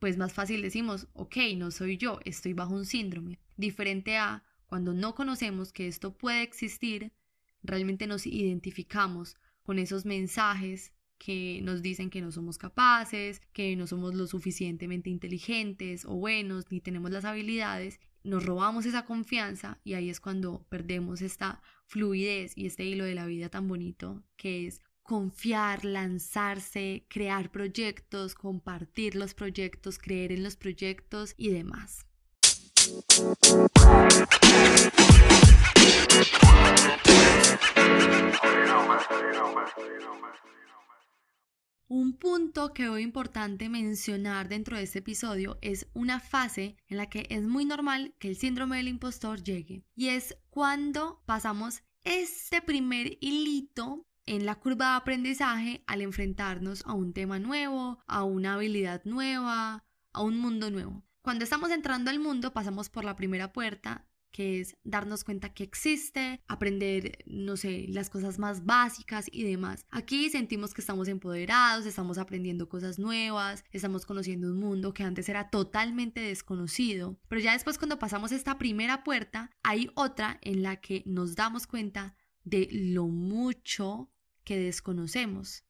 pues 0.00 0.16
más 0.16 0.32
fácil 0.32 0.62
decimos, 0.62 1.06
ok, 1.12 1.36
no 1.56 1.70
soy 1.70 1.98
yo, 1.98 2.18
estoy 2.24 2.54
bajo 2.54 2.74
un 2.74 2.86
síndrome. 2.86 3.38
Diferente 3.56 4.16
a 4.16 4.42
cuando 4.66 4.94
no 4.94 5.14
conocemos 5.14 5.72
que 5.72 5.86
esto 5.86 6.16
puede 6.16 6.42
existir, 6.42 7.12
realmente 7.62 8.06
nos 8.06 8.26
identificamos 8.26 9.36
con 9.62 9.78
esos 9.78 10.06
mensajes 10.06 10.92
que 11.18 11.60
nos 11.62 11.82
dicen 11.82 12.08
que 12.08 12.22
no 12.22 12.32
somos 12.32 12.56
capaces, 12.56 13.42
que 13.52 13.76
no 13.76 13.86
somos 13.86 14.14
lo 14.14 14.26
suficientemente 14.26 15.10
inteligentes 15.10 16.06
o 16.06 16.14
buenos, 16.14 16.70
ni 16.70 16.80
tenemos 16.80 17.10
las 17.10 17.26
habilidades, 17.26 18.00
nos 18.24 18.44
robamos 18.44 18.86
esa 18.86 19.04
confianza 19.04 19.78
y 19.84 19.94
ahí 19.94 20.08
es 20.08 20.18
cuando 20.18 20.64
perdemos 20.70 21.20
esta 21.20 21.60
fluidez 21.84 22.56
y 22.56 22.64
este 22.64 22.84
hilo 22.84 23.04
de 23.04 23.14
la 23.14 23.26
vida 23.26 23.50
tan 23.50 23.68
bonito 23.68 24.24
que 24.36 24.66
es 24.66 24.80
confiar, 25.02 25.84
lanzarse, 25.84 27.06
crear 27.08 27.50
proyectos, 27.50 28.34
compartir 28.34 29.14
los 29.14 29.34
proyectos, 29.34 29.98
creer 29.98 30.32
en 30.32 30.42
los 30.42 30.56
proyectos 30.56 31.34
y 31.36 31.50
demás. 31.50 32.06
Un 41.88 42.16
punto 42.16 42.72
que 42.72 42.84
veo 42.84 42.98
importante 42.98 43.68
mencionar 43.68 44.48
dentro 44.48 44.76
de 44.76 44.84
este 44.84 45.00
episodio 45.00 45.58
es 45.60 45.88
una 45.92 46.20
fase 46.20 46.76
en 46.88 46.96
la 46.96 47.10
que 47.10 47.26
es 47.30 47.42
muy 47.42 47.64
normal 47.64 48.14
que 48.20 48.28
el 48.28 48.36
síndrome 48.36 48.76
del 48.76 48.86
impostor 48.86 49.42
llegue 49.42 49.82
y 49.96 50.08
es 50.10 50.36
cuando 50.50 51.20
pasamos 51.26 51.82
este 52.04 52.62
primer 52.62 53.18
hilito 53.20 54.06
en 54.30 54.46
la 54.46 54.54
curva 54.54 54.90
de 54.90 54.96
aprendizaje 54.98 55.82
al 55.88 56.02
enfrentarnos 56.02 56.86
a 56.86 56.92
un 56.92 57.12
tema 57.12 57.40
nuevo, 57.40 57.98
a 58.06 58.22
una 58.22 58.54
habilidad 58.54 59.02
nueva, 59.04 59.84
a 60.12 60.22
un 60.22 60.38
mundo 60.38 60.70
nuevo. 60.70 61.02
Cuando 61.20 61.42
estamos 61.42 61.72
entrando 61.72 62.10
al 62.10 62.20
mundo 62.20 62.52
pasamos 62.52 62.90
por 62.90 63.04
la 63.04 63.16
primera 63.16 63.52
puerta 63.52 64.06
que 64.30 64.60
es 64.60 64.76
darnos 64.84 65.24
cuenta 65.24 65.52
que 65.52 65.64
existe, 65.64 66.40
aprender, 66.46 67.18
no 67.26 67.56
sé, 67.56 67.86
las 67.88 68.08
cosas 68.08 68.38
más 68.38 68.64
básicas 68.64 69.26
y 69.32 69.42
demás. 69.42 69.84
Aquí 69.90 70.30
sentimos 70.30 70.72
que 70.72 70.82
estamos 70.82 71.08
empoderados, 71.08 71.84
estamos 71.84 72.16
aprendiendo 72.16 72.68
cosas 72.68 73.00
nuevas, 73.00 73.64
estamos 73.72 74.06
conociendo 74.06 74.46
un 74.46 74.60
mundo 74.60 74.94
que 74.94 75.02
antes 75.02 75.28
era 75.28 75.50
totalmente 75.50 76.20
desconocido, 76.20 77.18
pero 77.26 77.40
ya 77.40 77.54
después 77.54 77.78
cuando 77.78 77.98
pasamos 77.98 78.30
esta 78.30 78.56
primera 78.58 79.02
puerta, 79.02 79.50
hay 79.64 79.90
otra 79.96 80.38
en 80.42 80.62
la 80.62 80.76
que 80.76 81.02
nos 81.04 81.34
damos 81.34 81.66
cuenta 81.66 82.14
de 82.44 82.68
lo 82.70 83.08
mucho 83.08 84.08
desconocemos. 84.58 85.64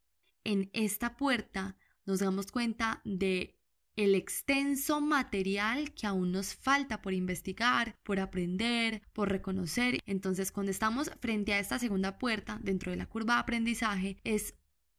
En 0.44 0.70
esta 0.72 1.16
puerta 1.16 1.76
nos 2.06 2.20
damos 2.20 2.50
cuenta 2.50 3.00
de 3.04 3.60
el 3.96 4.14
extenso 4.14 5.00
material 5.00 5.92
que 5.92 6.06
aún 6.06 6.32
nos 6.32 6.54
falta 6.54 7.02
por 7.02 7.12
investigar, 7.12 7.98
por 8.02 8.20
aprender, 8.20 9.02
por 9.12 9.28
reconocer. 9.28 10.00
Entonces, 10.06 10.52
cuando 10.52 10.70
estamos 10.70 11.10
frente 11.20 11.52
a 11.52 11.58
esta 11.58 11.78
segunda 11.78 12.18
puerta 12.18 12.58
dentro 12.62 12.90
de 12.90 12.96
la 12.96 13.06
curva 13.06 13.34
de 13.34 13.40
aprendizaje, 13.40 14.16
es 14.24 14.54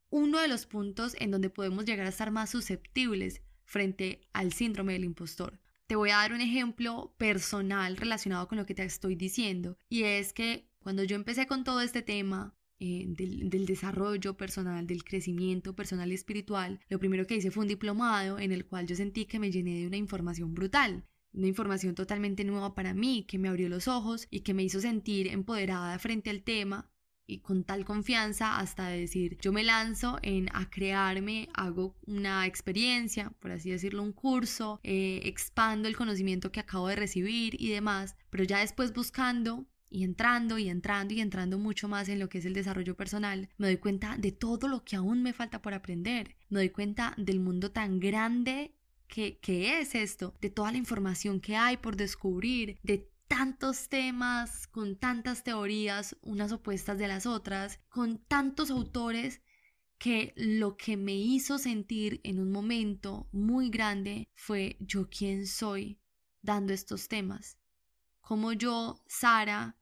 uno 0.10 0.40
de 0.40 0.48
los 0.48 0.66
puntos 0.66 1.16
en 1.20 1.32
donde 1.32 1.50
podemos 1.50 1.86
llegar 1.86 2.06
a 2.06 2.10
estar 2.10 2.32
más 2.32 2.50
susceptibles 2.50 3.42
frente 3.64 4.22
al 4.34 4.54
síndrome 4.54 4.94
del 4.94 5.06
impostor. 5.06 5.60
Te 5.88 5.96
voy 5.96 6.12
a 6.12 6.18
dar 6.18 6.34
un 6.34 6.42
ejemplo 6.42 7.16
personal 7.18 7.98
relacionado 7.98 8.48
con 8.48 8.58
lo 8.58 8.66
que 8.66 8.76
te 8.76 8.84
estoy 8.84 9.16
diciendo 9.16 9.78
y 9.90 10.04
es 10.04 10.34
que 10.34 10.70
cuando 10.80 11.04
yo 11.04 11.16
empecé 11.16 11.48
con 11.48 11.64
todo 11.64 11.82
este 11.82 12.02
tema 12.02 12.56
eh, 12.84 13.06
del, 13.08 13.68
desarrollo 13.68 14.36
personal, 14.36 14.88
del 14.88 15.04
crecimiento 15.04 15.76
personal 15.76 16.12
y 16.12 16.16
espiritual, 16.16 16.80
lo 16.90 16.98
primero 16.98 17.28
que 17.28 17.36
hice 17.36 17.52
fue 17.52 17.62
un 17.62 17.68
diplomado 17.68 18.40
en 18.40 18.52
el 18.52 18.66
cual 18.66 18.88
yo 18.88 18.96
sentí 18.96 19.26
que 19.26 19.38
me 19.38 19.52
llené 19.52 19.82
de 19.82 19.86
una 19.86 19.98
información 19.98 20.56
brutal. 20.56 21.06
Una 21.32 21.46
información 21.46 21.94
totalmente 21.94 22.44
nueva 22.44 22.74
para 22.74 22.96
mí, 22.96 23.24
que 23.28 23.38
me 23.38 23.50
abrió 23.50 23.70
los 23.70 23.88
ojos 23.88 24.28
y 24.32 24.40
que 24.40 24.56
me 24.56 24.64
hizo 24.64 24.82
sentir 24.82 25.28
empoderada 25.28 26.00
frente 26.00 26.32
al 26.32 26.42
tema 26.42 26.90
y 27.28 27.42
con 27.42 27.64
tal 27.64 27.86
confianza 27.86 28.58
hasta 28.58 28.88
decir 28.88 29.38
yo 29.40 29.54
me 29.54 29.64
lanzo 29.64 30.18
en 30.24 30.50
a 30.52 30.72
crearme, 30.72 31.50
hago 31.54 31.96
una 32.08 32.48
experiencia, 32.48 33.30
por 33.40 33.52
así 33.52 33.70
decirlo, 33.70 34.02
un 34.02 34.12
curso, 34.12 34.80
eh, 34.82 35.22
expando 35.26 35.88
el 35.88 35.96
conocimiento 35.96 36.52
que 36.52 36.60
acabo 36.60 36.88
de 36.88 36.96
recibir 36.96 37.62
y 37.62 37.70
demás, 37.70 38.18
pero 38.32 38.44
ya 38.44 38.58
después 38.58 38.92
buscando 38.92 39.68
y 39.91 40.03
entrando 40.03 40.57
y 40.57 40.69
entrando 40.69 41.13
y 41.13 41.21
entrando 41.21 41.60
mucho 41.60 41.88
más 41.88 42.10
en 42.10 42.19
lo 42.19 42.29
que 42.29 42.39
es 42.39 42.45
el 42.45 42.53
desarrollo 42.53 42.95
personal, 42.95 43.50
me 43.57 43.67
doy 43.67 43.77
cuenta 43.77 44.17
de 44.17 44.31
todo 44.31 44.67
lo 44.67 44.83
que 44.83 44.95
aún 44.95 45.21
me 45.21 45.33
falta 45.33 45.62
por 45.62 45.74
aprender. 45.74 46.36
Me 46.50 46.60
doy 46.60 46.69
cuenta 46.69 47.13
del 47.17 47.39
mundo 47.39 47.71
tan 47.71 48.00
grande 48.00 48.74
que, 49.07 49.38
que 49.39 49.79
es 49.79 49.93
esto, 49.93 50.33
de 50.41 50.50
toda 50.50 50.71
la 50.71 50.77
información 50.77 51.41
que 51.41 51.57
hay 51.57 51.77
por 51.77 51.98
descubrir, 51.98 52.79
de 52.81 53.12
tantos 53.27 53.89
temas, 53.89 54.67
con 54.67 54.95
tantas 54.95 55.43
teorías, 55.43 56.17
unas 56.21 56.51
opuestas 56.51 56.98
de 56.98 57.07
las 57.07 57.25
otras, 57.25 57.79
con 57.89 58.17
tantos 58.17 58.71
autores 58.71 59.41
que 59.98 60.33
lo 60.36 60.77
que 60.77 60.98
me 60.98 61.13
hizo 61.13 61.57
sentir 61.57 62.21
en 62.24 62.39
un 62.39 62.51
momento 62.51 63.27
muy 63.31 63.69
grande 63.69 64.27
fue 64.33 64.77
yo 64.79 65.10
quién 65.10 65.45
soy 65.45 66.00
dando 66.41 66.74
estos 66.74 67.07
temas. 67.07 67.57
Como 68.21 68.53
yo, 68.53 69.03
Sara, 69.07 69.77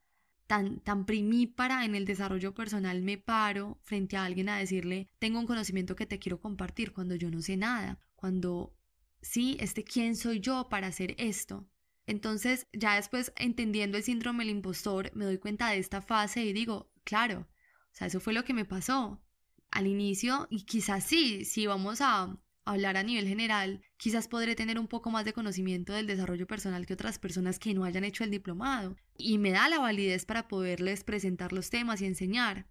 tan, 0.50 0.79
tan 0.79 1.06
primípara 1.06 1.86
en 1.86 1.94
el 1.94 2.06
desarrollo 2.06 2.56
personal 2.56 3.03
me 3.03 3.20
paro 3.20 3.77
frente 3.84 4.18
a 4.18 4.25
alguien 4.25 4.50
a 4.50 4.58
decirle, 4.58 5.08
tengo 5.20 5.38
un 5.38 5.46
conocimiento 5.46 5.96
que 5.96 6.08
te 6.08 6.18
quiero 6.18 6.41
compartir 6.41 6.91
cuando 6.91 7.13
yo 7.13 7.29
no 7.29 7.44
sé 7.44 7.56
nada, 7.56 8.00
cuando 8.15 8.75
sí, 9.22 9.58
este 9.60 9.84
quién 9.84 10.15
soy 10.15 10.39
yo 10.39 10.68
para 10.68 10.88
hacer 10.88 11.13
esto. 11.20 11.70
Entonces, 12.08 12.68
ya 12.74 12.96
después 12.96 13.32
entendiendo 13.36 14.00
el 14.00 14.03
síndrome 14.03 14.44
del 14.44 14.56
impostor, 14.56 15.12
me 15.13 15.25
doy 15.25 15.38
cuenta 15.38 15.70
de 15.70 15.77
esta 15.77 16.01
fase 16.01 16.44
y 16.44 16.51
digo, 16.51 16.91
claro, 17.03 17.41
o 17.41 17.96
sea, 17.96 18.08
eso 18.08 18.20
fue 18.20 18.34
lo 18.34 18.44
que 18.44 18.56
me 18.56 18.65
pasó 18.65 19.22
al 19.70 19.86
inicio 19.86 20.48
y 20.50 20.63
quizás 20.63 21.03
sí, 21.03 21.46
si 21.46 21.68
vamos 21.68 22.01
a 22.01 22.41
hablar 22.69 22.97
a 22.97 23.03
nivel 23.03 23.27
general, 23.27 23.81
quizás 23.97 24.27
podré 24.27 24.55
tener 24.55 24.79
un 24.79 24.88
poco 24.88 25.09
más 25.09 25.25
de 25.25 25.33
conocimiento 25.33 25.93
del 25.93 26.07
desarrollo 26.07 26.47
personal 26.47 26.85
que 26.85 26.93
otras 26.93 27.19
personas 27.19 27.59
que 27.59 27.73
no 27.73 27.83
hayan 27.83 28.03
hecho 28.03 28.23
el 28.23 28.31
diplomado 28.31 28.95
y 29.17 29.38
me 29.38 29.51
da 29.51 29.69
la 29.69 29.79
validez 29.79 30.25
para 30.25 30.47
poderles 30.47 31.03
presentar 31.03 31.51
los 31.51 31.69
temas 31.69 32.01
y 32.01 32.05
enseñar. 32.05 32.67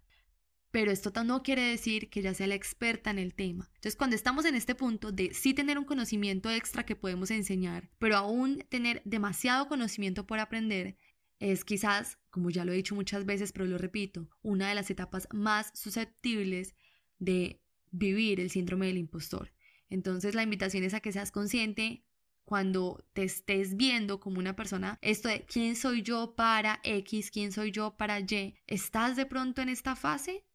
Pero 0.71 0.91
esto 0.91 1.11
no 1.23 1.41
quiere 1.41 1.63
decir 1.63 2.09
que 2.09 2.21
ya 2.21 2.33
sea 2.33 2.47
la 2.47 2.55
experta 2.55 3.09
en 3.09 3.17
el 3.17 3.33
tema. 3.33 3.69
Entonces, 3.75 3.95
cuando 3.95 4.15
estamos 4.15 4.45
en 4.45 4.55
este 4.55 4.75
punto 4.75 5.11
de 5.11 5.33
sí 5.33 5.53
tener 5.53 5.79
un 5.79 5.85
conocimiento 5.85 6.51
extra 6.51 6.85
que 6.85 6.95
podemos 6.95 7.31
enseñar, 7.31 7.89
pero 7.97 8.17
aún 8.17 8.63
tener 8.69 9.01
demasiado 9.03 9.67
conocimiento 9.67 10.27
por 10.27 10.39
aprender, 10.39 10.95
es 11.39 11.65
quizás, 11.65 12.19
como 12.29 12.51
ya 12.51 12.65
lo 12.65 12.71
he 12.71 12.75
dicho 12.75 12.95
muchas 12.95 13.25
veces, 13.25 13.51
pero 13.51 13.65
lo 13.65 13.77
repito, 13.77 14.29
una 14.43 14.69
de 14.69 14.75
las 14.75 14.91
etapas 14.91 15.27
más 15.31 15.71
susceptibles 15.73 16.75
de 17.17 17.61
vivir 17.91 18.39
el 18.39 18.51
síndrome 18.51 18.87
del 18.87 18.97
impostor. 18.97 19.51
Entonces 19.89 20.35
la 20.35 20.43
invitación 20.43 20.83
es 20.83 20.93
a 20.93 20.99
que 20.99 21.11
seas 21.11 21.31
consciente 21.31 22.03
cuando 22.49 23.05
te 23.13 23.23
estés 23.23 23.77
viendo 23.77 24.19
como 24.19 24.39
una 24.39 24.55
persona, 24.55 24.97
esto 25.03 25.29
de 25.29 25.45
quién 25.45 25.75
soy 25.75 26.01
yo 26.01 26.33
para 26.35 26.79
X, 26.83 27.29
quién 27.29 27.51
soy 27.51 27.71
yo 27.71 27.95
para 27.95 28.19
Y, 28.21 28.55
¿estás 28.65 29.15
de 29.15 29.27
pronto 29.27 29.61
en 29.61 29.69
esta 29.69 29.95
fase? 29.95 30.45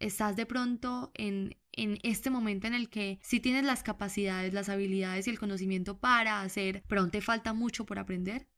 ¿Estás 0.00 0.34
de 0.34 0.44
pronto 0.44 1.12
en, 1.14 1.56
en 1.70 1.98
este 2.02 2.30
momento 2.30 2.66
en 2.66 2.74
el 2.74 2.88
que 2.88 3.20
sí 3.22 3.38
tienes 3.38 3.64
las 3.64 3.84
capacidades, 3.84 4.52
las 4.52 4.68
habilidades 4.68 5.28
y 5.28 5.30
el 5.30 5.38
conocimiento 5.38 5.98
para 6.00 6.42
hacer, 6.42 6.82
pero 6.88 7.02
aún 7.02 7.12
te 7.12 7.20
falta 7.20 7.52
mucho 7.52 7.86
por 7.86 8.00
aprender? 8.00 8.48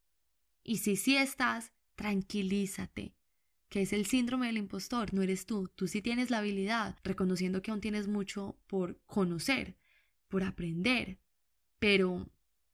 Y 0.64 0.78
si 0.78 0.96
sí 0.96 1.14
estás, 1.16 1.72
tranquilízate, 1.94 3.14
que 3.68 3.82
es 3.82 3.92
el 3.92 4.06
síndrome 4.06 4.46
del 4.46 4.56
impostor, 4.56 5.12
no 5.12 5.20
eres 5.20 5.44
tú, 5.44 5.68
tú 5.74 5.88
sí 5.88 6.00
tienes 6.00 6.30
la 6.30 6.38
habilidad, 6.38 6.96
reconociendo 7.04 7.60
que 7.60 7.70
aún 7.70 7.82
tienes 7.82 8.08
mucho 8.08 8.56
por 8.66 8.98
conocer, 9.04 9.76
por 10.32 10.44
aprender, 10.44 11.18
pero 11.78 12.26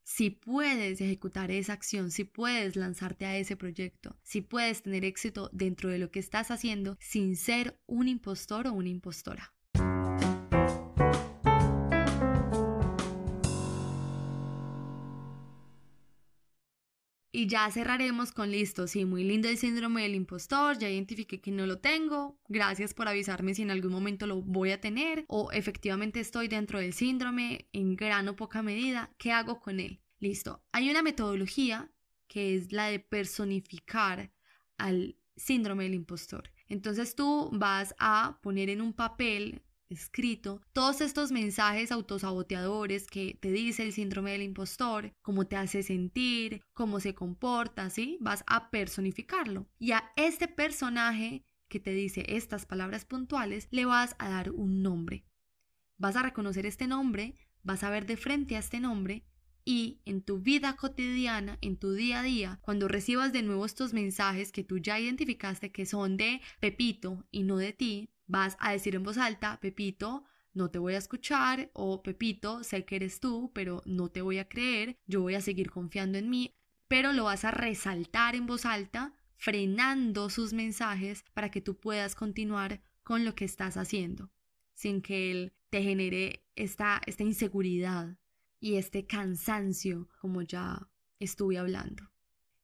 si 0.05 0.31
puedes 0.31 1.01
ejecutar 1.01 1.51
esa 1.51 1.73
acción, 1.73 2.13
si 2.13 2.23
puedes 2.23 2.77
lanzarte 2.77 3.27
a 3.27 3.37
ese 3.37 3.57
proyecto, 3.57 4.17
si 4.23 4.43
puedes 4.43 4.83
tener 4.85 5.05
éxito 5.05 5.51
dentro 5.53 5.91
de 5.91 5.99
lo 5.99 6.13
que 6.13 6.21
estás 6.21 6.53
haciendo 6.53 6.97
sin 7.01 7.35
ser 7.35 7.81
un 7.87 8.07
impostor 8.07 8.69
o 8.69 8.73
una 8.73 8.91
impostora. 8.91 9.53
Y 17.39 17.47
ya 17.47 17.71
cerraremos 17.71 18.33
con 18.33 18.51
listo, 18.51 18.89
sí, 18.89 19.05
muy 19.05 19.23
lindo 19.23 19.49
el 19.49 19.59
síndrome 19.59 20.03
del 20.03 20.17
impostor, 20.17 20.77
ya 20.77 20.91
identifiqué 20.91 21.41
que 21.41 21.53
no 21.53 21.67
lo 21.67 21.79
tengo, 21.79 22.37
gracias 22.49 22.95
por 22.95 23.07
avisarme 23.07 23.55
si 23.55 23.63
en 23.63 23.71
algún 23.71 23.93
momento 23.93 24.27
lo 24.27 24.43
voy 24.43 24.73
a 24.73 24.81
tener 24.81 25.25
o 25.29 25.53
efectivamente 25.53 26.19
estoy 26.19 26.49
dentro 26.49 26.81
del 26.81 26.95
síndrome 26.95 27.69
en 27.73 27.95
gran 27.95 28.27
o 28.27 28.35
poca 28.35 28.61
medida, 28.61 29.15
¿qué 29.19 29.31
hago 29.31 29.61
con 29.61 29.79
él? 29.79 30.01
Listo, 30.19 30.65
hay 30.73 30.91
una 30.91 31.05
metodología 31.05 31.93
que 32.27 32.57
es 32.57 32.73
la 32.73 32.87
de 32.87 32.99
personificar 32.99 34.33
al 34.77 35.17
síndrome 35.37 35.85
del 35.85 35.95
impostor. 35.95 36.51
Entonces 36.67 37.15
tú 37.15 37.51
vas 37.53 37.95
a 38.01 38.41
poner 38.43 38.69
en 38.69 38.81
un 38.81 38.95
papel 38.95 39.63
escrito 39.89 40.61
todos 40.73 41.01
estos 41.01 41.33
mensajes 41.33 41.93
autosaboteadores 41.93 43.07
que 43.07 43.39
te 43.41 43.51
dice 43.51 43.83
el 43.83 43.93
síndrome 43.93 44.33
del 44.33 44.43
impostor, 44.43 45.13
cómo 45.23 45.47
te 45.47 45.57
hace 45.57 45.83
sentir, 45.83 46.63
cómo 46.73 47.01
se 47.01 47.15
comporta, 47.15 47.91
¿sí? 47.91 48.19
Vas 48.21 48.45
a 48.47 48.71
personificarlo. 48.71 49.67
Y 49.79 49.93
a 49.93 50.13
este 50.17 50.49
personaje 50.49 51.45
que 51.69 51.81
te 51.81 51.93
dice 51.93 52.25
estas 52.29 52.67
palabras 52.67 53.05
puntuales, 53.05 53.69
le 53.71 53.85
vas 53.85 54.17
a 54.19 54.29
dar 54.29 54.51
un 54.51 54.83
nombre. 54.83 55.25
Vas 55.97 56.17
a 56.17 56.23
reconocer 56.23 56.67
este 56.67 56.87
nombre, 56.87 57.37
vas 57.63 57.83
a 57.83 57.91
ver 57.91 58.07
de 58.07 58.17
frente 58.17 58.57
a 58.57 58.61
este 58.61 58.81
nombre 58.81 59.25
y 59.65 60.01
en 60.07 60.23
tu 60.23 60.39
vida 60.39 60.77
cotidiana, 60.77 61.59
en 61.61 61.77
tu 61.77 61.93
día 61.93 62.21
a 62.21 62.23
día, 62.23 62.59
cuando 62.63 62.89
recibas 62.89 63.33
de 63.35 63.43
nuevo 63.43 63.67
estos 63.67 63.93
mensajes 63.93 64.51
que 64.51 64.65
tú 64.65 64.79
ya 64.79 64.99
identificaste 64.99 65.73
que 65.73 65.85
son 65.85 66.17
de 66.17 66.41
Pepito 66.59 67.27
y 67.31 67.43
no 67.43 67.59
de 67.59 67.75
ti, 67.75 68.09
vas 68.29 68.57
a 68.61 68.73
decir 68.73 68.95
en 68.95 69.03
voz 69.03 69.19
alta, 69.19 69.59
Pepito, 69.61 70.25
no 70.55 70.71
te 70.71 70.79
voy 70.79 70.95
a 70.95 70.99
escuchar 70.99 71.71
o 71.73 72.03
Pepito, 72.03 72.63
sé 72.63 72.85
que 72.85 72.97
eres 72.97 73.21
tú, 73.21 73.51
pero 73.55 73.83
no 73.85 74.09
te 74.09 74.23
voy 74.23 74.39
a 74.39 74.49
creer, 74.49 74.97
yo 75.07 75.23
voy 75.23 75.35
a 75.35 75.41
seguir 75.41 75.71
confiando 75.71 76.19
en 76.19 76.31
mí, 76.31 76.55
pero 76.87 77.13
lo 77.13 77.25
vas 77.25 77.45
a 77.45 77.51
resaltar 77.51 78.35
en 78.35 78.47
voz 78.47 78.65
alta, 78.65 79.15
frenando 79.37 80.31
sus 80.31 80.53
mensajes 80.53 81.25
para 81.33 81.51
que 81.51 81.61
tú 81.61 81.77
puedas 81.77 82.15
continuar 82.15 82.81
con 83.03 83.25
lo 83.25 83.35
que 83.35 83.45
estás 83.45 83.77
haciendo, 83.77 84.31
sin 84.75 85.01
que 85.01 85.31
él 85.31 85.53
te 85.71 85.83
genere 85.83 86.45
esta, 86.57 87.01
esta 87.07 87.23
inseguridad 87.23 88.17
y 88.61 88.77
este 88.77 89.07
cansancio, 89.07 90.09
como 90.21 90.43
ya 90.43 90.89
estuve 91.21 91.59
hablando. 91.59 92.11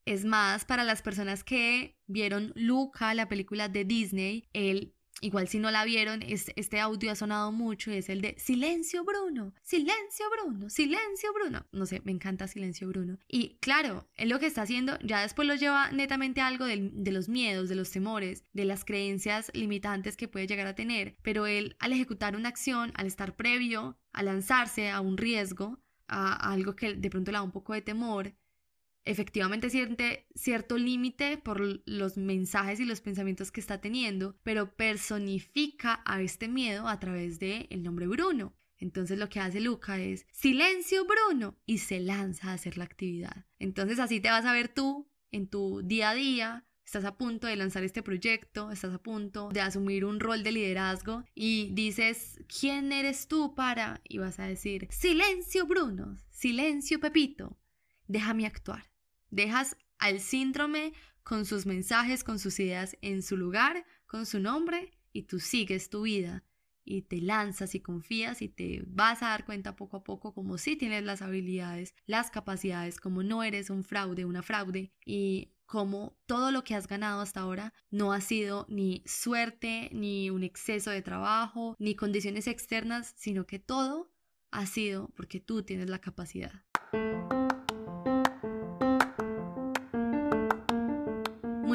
Es 0.04 0.24
más, 0.24 0.64
para 0.64 0.84
las 0.84 1.00
personas 1.00 1.44
que 1.44 1.96
vieron 2.06 2.52
Luca, 2.56 3.14
la 3.14 3.28
película 3.28 3.68
de 3.68 3.84
Disney, 3.84 4.48
él 4.52 4.94
Igual 5.20 5.48
si 5.48 5.58
no 5.58 5.70
la 5.70 5.84
vieron, 5.84 6.22
este 6.22 6.80
audio 6.80 7.10
ha 7.10 7.14
sonado 7.14 7.50
mucho 7.52 7.90
y 7.90 7.96
es 7.96 8.08
el 8.08 8.20
de 8.20 8.34
Silencio 8.38 9.04
Bruno, 9.04 9.54
Silencio 9.62 10.26
Bruno, 10.30 10.68
Silencio 10.68 11.32
Bruno. 11.32 11.66
No 11.72 11.86
sé, 11.86 12.02
me 12.04 12.12
encanta 12.12 12.48
Silencio 12.48 12.88
Bruno. 12.88 13.18
Y 13.28 13.56
claro, 13.60 14.06
él 14.16 14.28
lo 14.28 14.38
que 14.38 14.46
está 14.46 14.62
haciendo 14.62 14.98
ya 15.00 15.22
después 15.22 15.48
lo 15.48 15.54
lleva 15.54 15.90
netamente 15.92 16.40
a 16.40 16.48
algo 16.48 16.66
de, 16.66 16.90
de 16.92 17.12
los 17.12 17.28
miedos, 17.28 17.68
de 17.68 17.74
los 17.76 17.90
temores, 17.90 18.44
de 18.52 18.64
las 18.64 18.84
creencias 18.84 19.50
limitantes 19.54 20.16
que 20.16 20.28
puede 20.28 20.46
llegar 20.46 20.66
a 20.66 20.74
tener. 20.74 21.16
Pero 21.22 21.46
él 21.46 21.76
al 21.78 21.92
ejecutar 21.92 22.36
una 22.36 22.48
acción, 22.48 22.92
al 22.94 23.06
estar 23.06 23.36
previo, 23.36 23.96
a 24.12 24.22
lanzarse 24.22 24.90
a 24.90 25.00
un 25.00 25.16
riesgo, 25.16 25.78
a 26.06 26.52
algo 26.52 26.76
que 26.76 26.94
de 26.94 27.10
pronto 27.10 27.30
le 27.30 27.38
da 27.38 27.42
un 27.42 27.52
poco 27.52 27.72
de 27.72 27.82
temor, 27.82 28.34
efectivamente 29.04 29.70
siente 29.70 30.26
cierto 30.34 30.78
límite 30.78 31.36
por 31.38 31.60
los 31.86 32.16
mensajes 32.16 32.80
y 32.80 32.84
los 32.84 33.00
pensamientos 33.00 33.50
que 33.50 33.60
está 33.60 33.80
teniendo, 33.80 34.38
pero 34.42 34.74
personifica 34.74 36.02
a 36.04 36.22
este 36.22 36.48
miedo 36.48 36.88
a 36.88 36.98
través 37.00 37.38
de 37.38 37.66
el 37.70 37.82
nombre 37.82 38.06
Bruno. 38.06 38.54
Entonces 38.78 39.18
lo 39.18 39.28
que 39.28 39.40
hace 39.40 39.60
Luca 39.60 39.98
es 39.98 40.26
silencio 40.32 41.06
Bruno 41.06 41.56
y 41.64 41.78
se 41.78 42.00
lanza 42.00 42.50
a 42.50 42.54
hacer 42.54 42.76
la 42.76 42.84
actividad. 42.84 43.46
Entonces 43.58 43.98
así 43.98 44.20
te 44.20 44.30
vas 44.30 44.44
a 44.44 44.52
ver 44.52 44.68
tú 44.68 45.08
en 45.30 45.48
tu 45.48 45.82
día 45.82 46.10
a 46.10 46.14
día, 46.14 46.66
estás 46.84 47.04
a 47.04 47.16
punto 47.16 47.46
de 47.46 47.56
lanzar 47.56 47.82
este 47.82 48.02
proyecto, 48.02 48.70
estás 48.70 48.94
a 48.94 49.02
punto 49.02 49.48
de 49.50 49.60
asumir 49.60 50.04
un 50.04 50.20
rol 50.20 50.42
de 50.42 50.52
liderazgo 50.52 51.24
y 51.34 51.70
dices, 51.72 52.40
¿quién 52.46 52.92
eres 52.92 53.26
tú 53.26 53.54
para? 53.54 54.00
Y 54.08 54.18
vas 54.18 54.38
a 54.38 54.46
decir, 54.46 54.86
silencio 54.90 55.66
Bruno, 55.66 56.16
silencio 56.30 57.00
Pepito, 57.00 57.58
déjame 58.06 58.46
actuar. 58.46 58.93
Dejas 59.34 59.76
al 59.98 60.20
síndrome 60.20 60.92
con 61.24 61.44
sus 61.44 61.66
mensajes, 61.66 62.22
con 62.22 62.38
sus 62.38 62.60
ideas 62.60 62.96
en 63.02 63.20
su 63.20 63.36
lugar, 63.36 63.84
con 64.06 64.26
su 64.26 64.38
nombre, 64.38 64.92
y 65.12 65.22
tú 65.22 65.40
sigues 65.40 65.90
tu 65.90 66.02
vida 66.02 66.44
y 66.84 67.02
te 67.02 67.20
lanzas 67.20 67.74
y 67.74 67.80
confías 67.80 68.42
y 68.42 68.48
te 68.48 68.84
vas 68.86 69.24
a 69.24 69.30
dar 69.30 69.44
cuenta 69.44 69.74
poco 69.74 69.96
a 69.96 70.04
poco 70.04 70.34
como 70.34 70.56
si 70.56 70.76
tienes 70.76 71.02
las 71.02 71.20
habilidades, 71.20 71.96
las 72.06 72.30
capacidades, 72.30 73.00
como 73.00 73.24
no 73.24 73.42
eres 73.42 73.70
un 73.70 73.82
fraude, 73.82 74.24
una 74.24 74.44
fraude 74.44 74.92
y 75.04 75.50
como 75.66 76.16
todo 76.26 76.52
lo 76.52 76.62
que 76.62 76.76
has 76.76 76.86
ganado 76.86 77.20
hasta 77.20 77.40
ahora 77.40 77.74
no 77.90 78.12
ha 78.12 78.20
sido 78.20 78.66
ni 78.68 79.02
suerte, 79.04 79.90
ni 79.92 80.30
un 80.30 80.44
exceso 80.44 80.90
de 80.90 81.02
trabajo, 81.02 81.74
ni 81.80 81.96
condiciones 81.96 82.46
externas, 82.46 83.14
sino 83.16 83.48
que 83.48 83.58
todo 83.58 84.12
ha 84.52 84.66
sido 84.66 85.08
porque 85.16 85.40
tú 85.40 85.64
tienes 85.64 85.90
la 85.90 86.00
capacidad. 86.00 86.62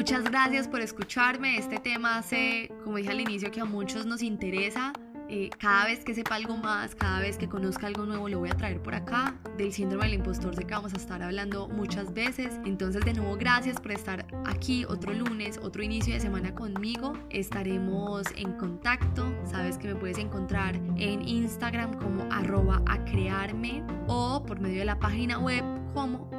Muchas 0.00 0.24
gracias 0.24 0.66
por 0.66 0.80
escucharme. 0.80 1.58
Este 1.58 1.78
tema 1.78 2.16
hace, 2.16 2.72
como 2.84 2.96
dije 2.96 3.10
al 3.10 3.20
inicio, 3.20 3.50
que 3.50 3.60
a 3.60 3.66
muchos 3.66 4.06
nos 4.06 4.22
interesa. 4.22 4.94
Eh, 5.28 5.50
cada 5.58 5.84
vez 5.84 6.02
que 6.06 6.14
sepa 6.14 6.36
algo 6.36 6.56
más, 6.56 6.94
cada 6.94 7.20
vez 7.20 7.36
que 7.36 7.50
conozca 7.50 7.86
algo 7.86 8.06
nuevo, 8.06 8.26
lo 8.26 8.38
voy 8.38 8.48
a 8.48 8.56
traer 8.56 8.82
por 8.82 8.94
acá. 8.94 9.34
Del 9.58 9.74
síndrome 9.74 10.06
del 10.06 10.14
impostor 10.14 10.56
sé 10.56 10.64
que 10.64 10.72
vamos 10.72 10.94
a 10.94 10.96
estar 10.96 11.22
hablando 11.22 11.68
muchas 11.68 12.14
veces. 12.14 12.58
Entonces, 12.64 13.04
de 13.04 13.12
nuevo, 13.12 13.36
gracias 13.36 13.78
por 13.78 13.92
estar 13.92 14.26
aquí 14.46 14.86
otro 14.86 15.12
lunes, 15.12 15.60
otro 15.62 15.82
inicio 15.82 16.14
de 16.14 16.20
semana 16.20 16.54
conmigo. 16.54 17.12
Estaremos 17.28 18.26
en 18.36 18.54
contacto. 18.54 19.34
Sabes 19.44 19.76
que 19.76 19.88
me 19.88 19.96
puedes 19.96 20.16
encontrar 20.16 20.76
en 20.96 21.28
Instagram 21.28 21.98
como 21.98 22.26
arroba 22.32 22.80
a 22.86 23.04
crearme 23.04 23.84
o 24.06 24.42
por 24.46 24.60
medio 24.60 24.78
de 24.78 24.86
la 24.86 24.98
página 24.98 25.38
web 25.38 25.62
como 25.92 26.30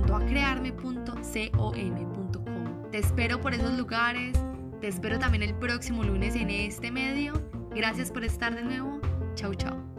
www.acrearme.com. 0.00 2.90
Te 2.90 2.98
espero 2.98 3.40
por 3.40 3.54
esos 3.54 3.78
lugares, 3.78 4.38
te 4.80 4.88
espero 4.88 5.18
también 5.18 5.42
el 5.42 5.54
próximo 5.54 6.04
lunes 6.04 6.34
en 6.34 6.50
este 6.50 6.90
medio. 6.90 7.32
Gracias 7.74 8.10
por 8.10 8.24
estar 8.24 8.54
de 8.54 8.62
nuevo. 8.62 9.00
Chau, 9.34 9.54
chau. 9.54 9.91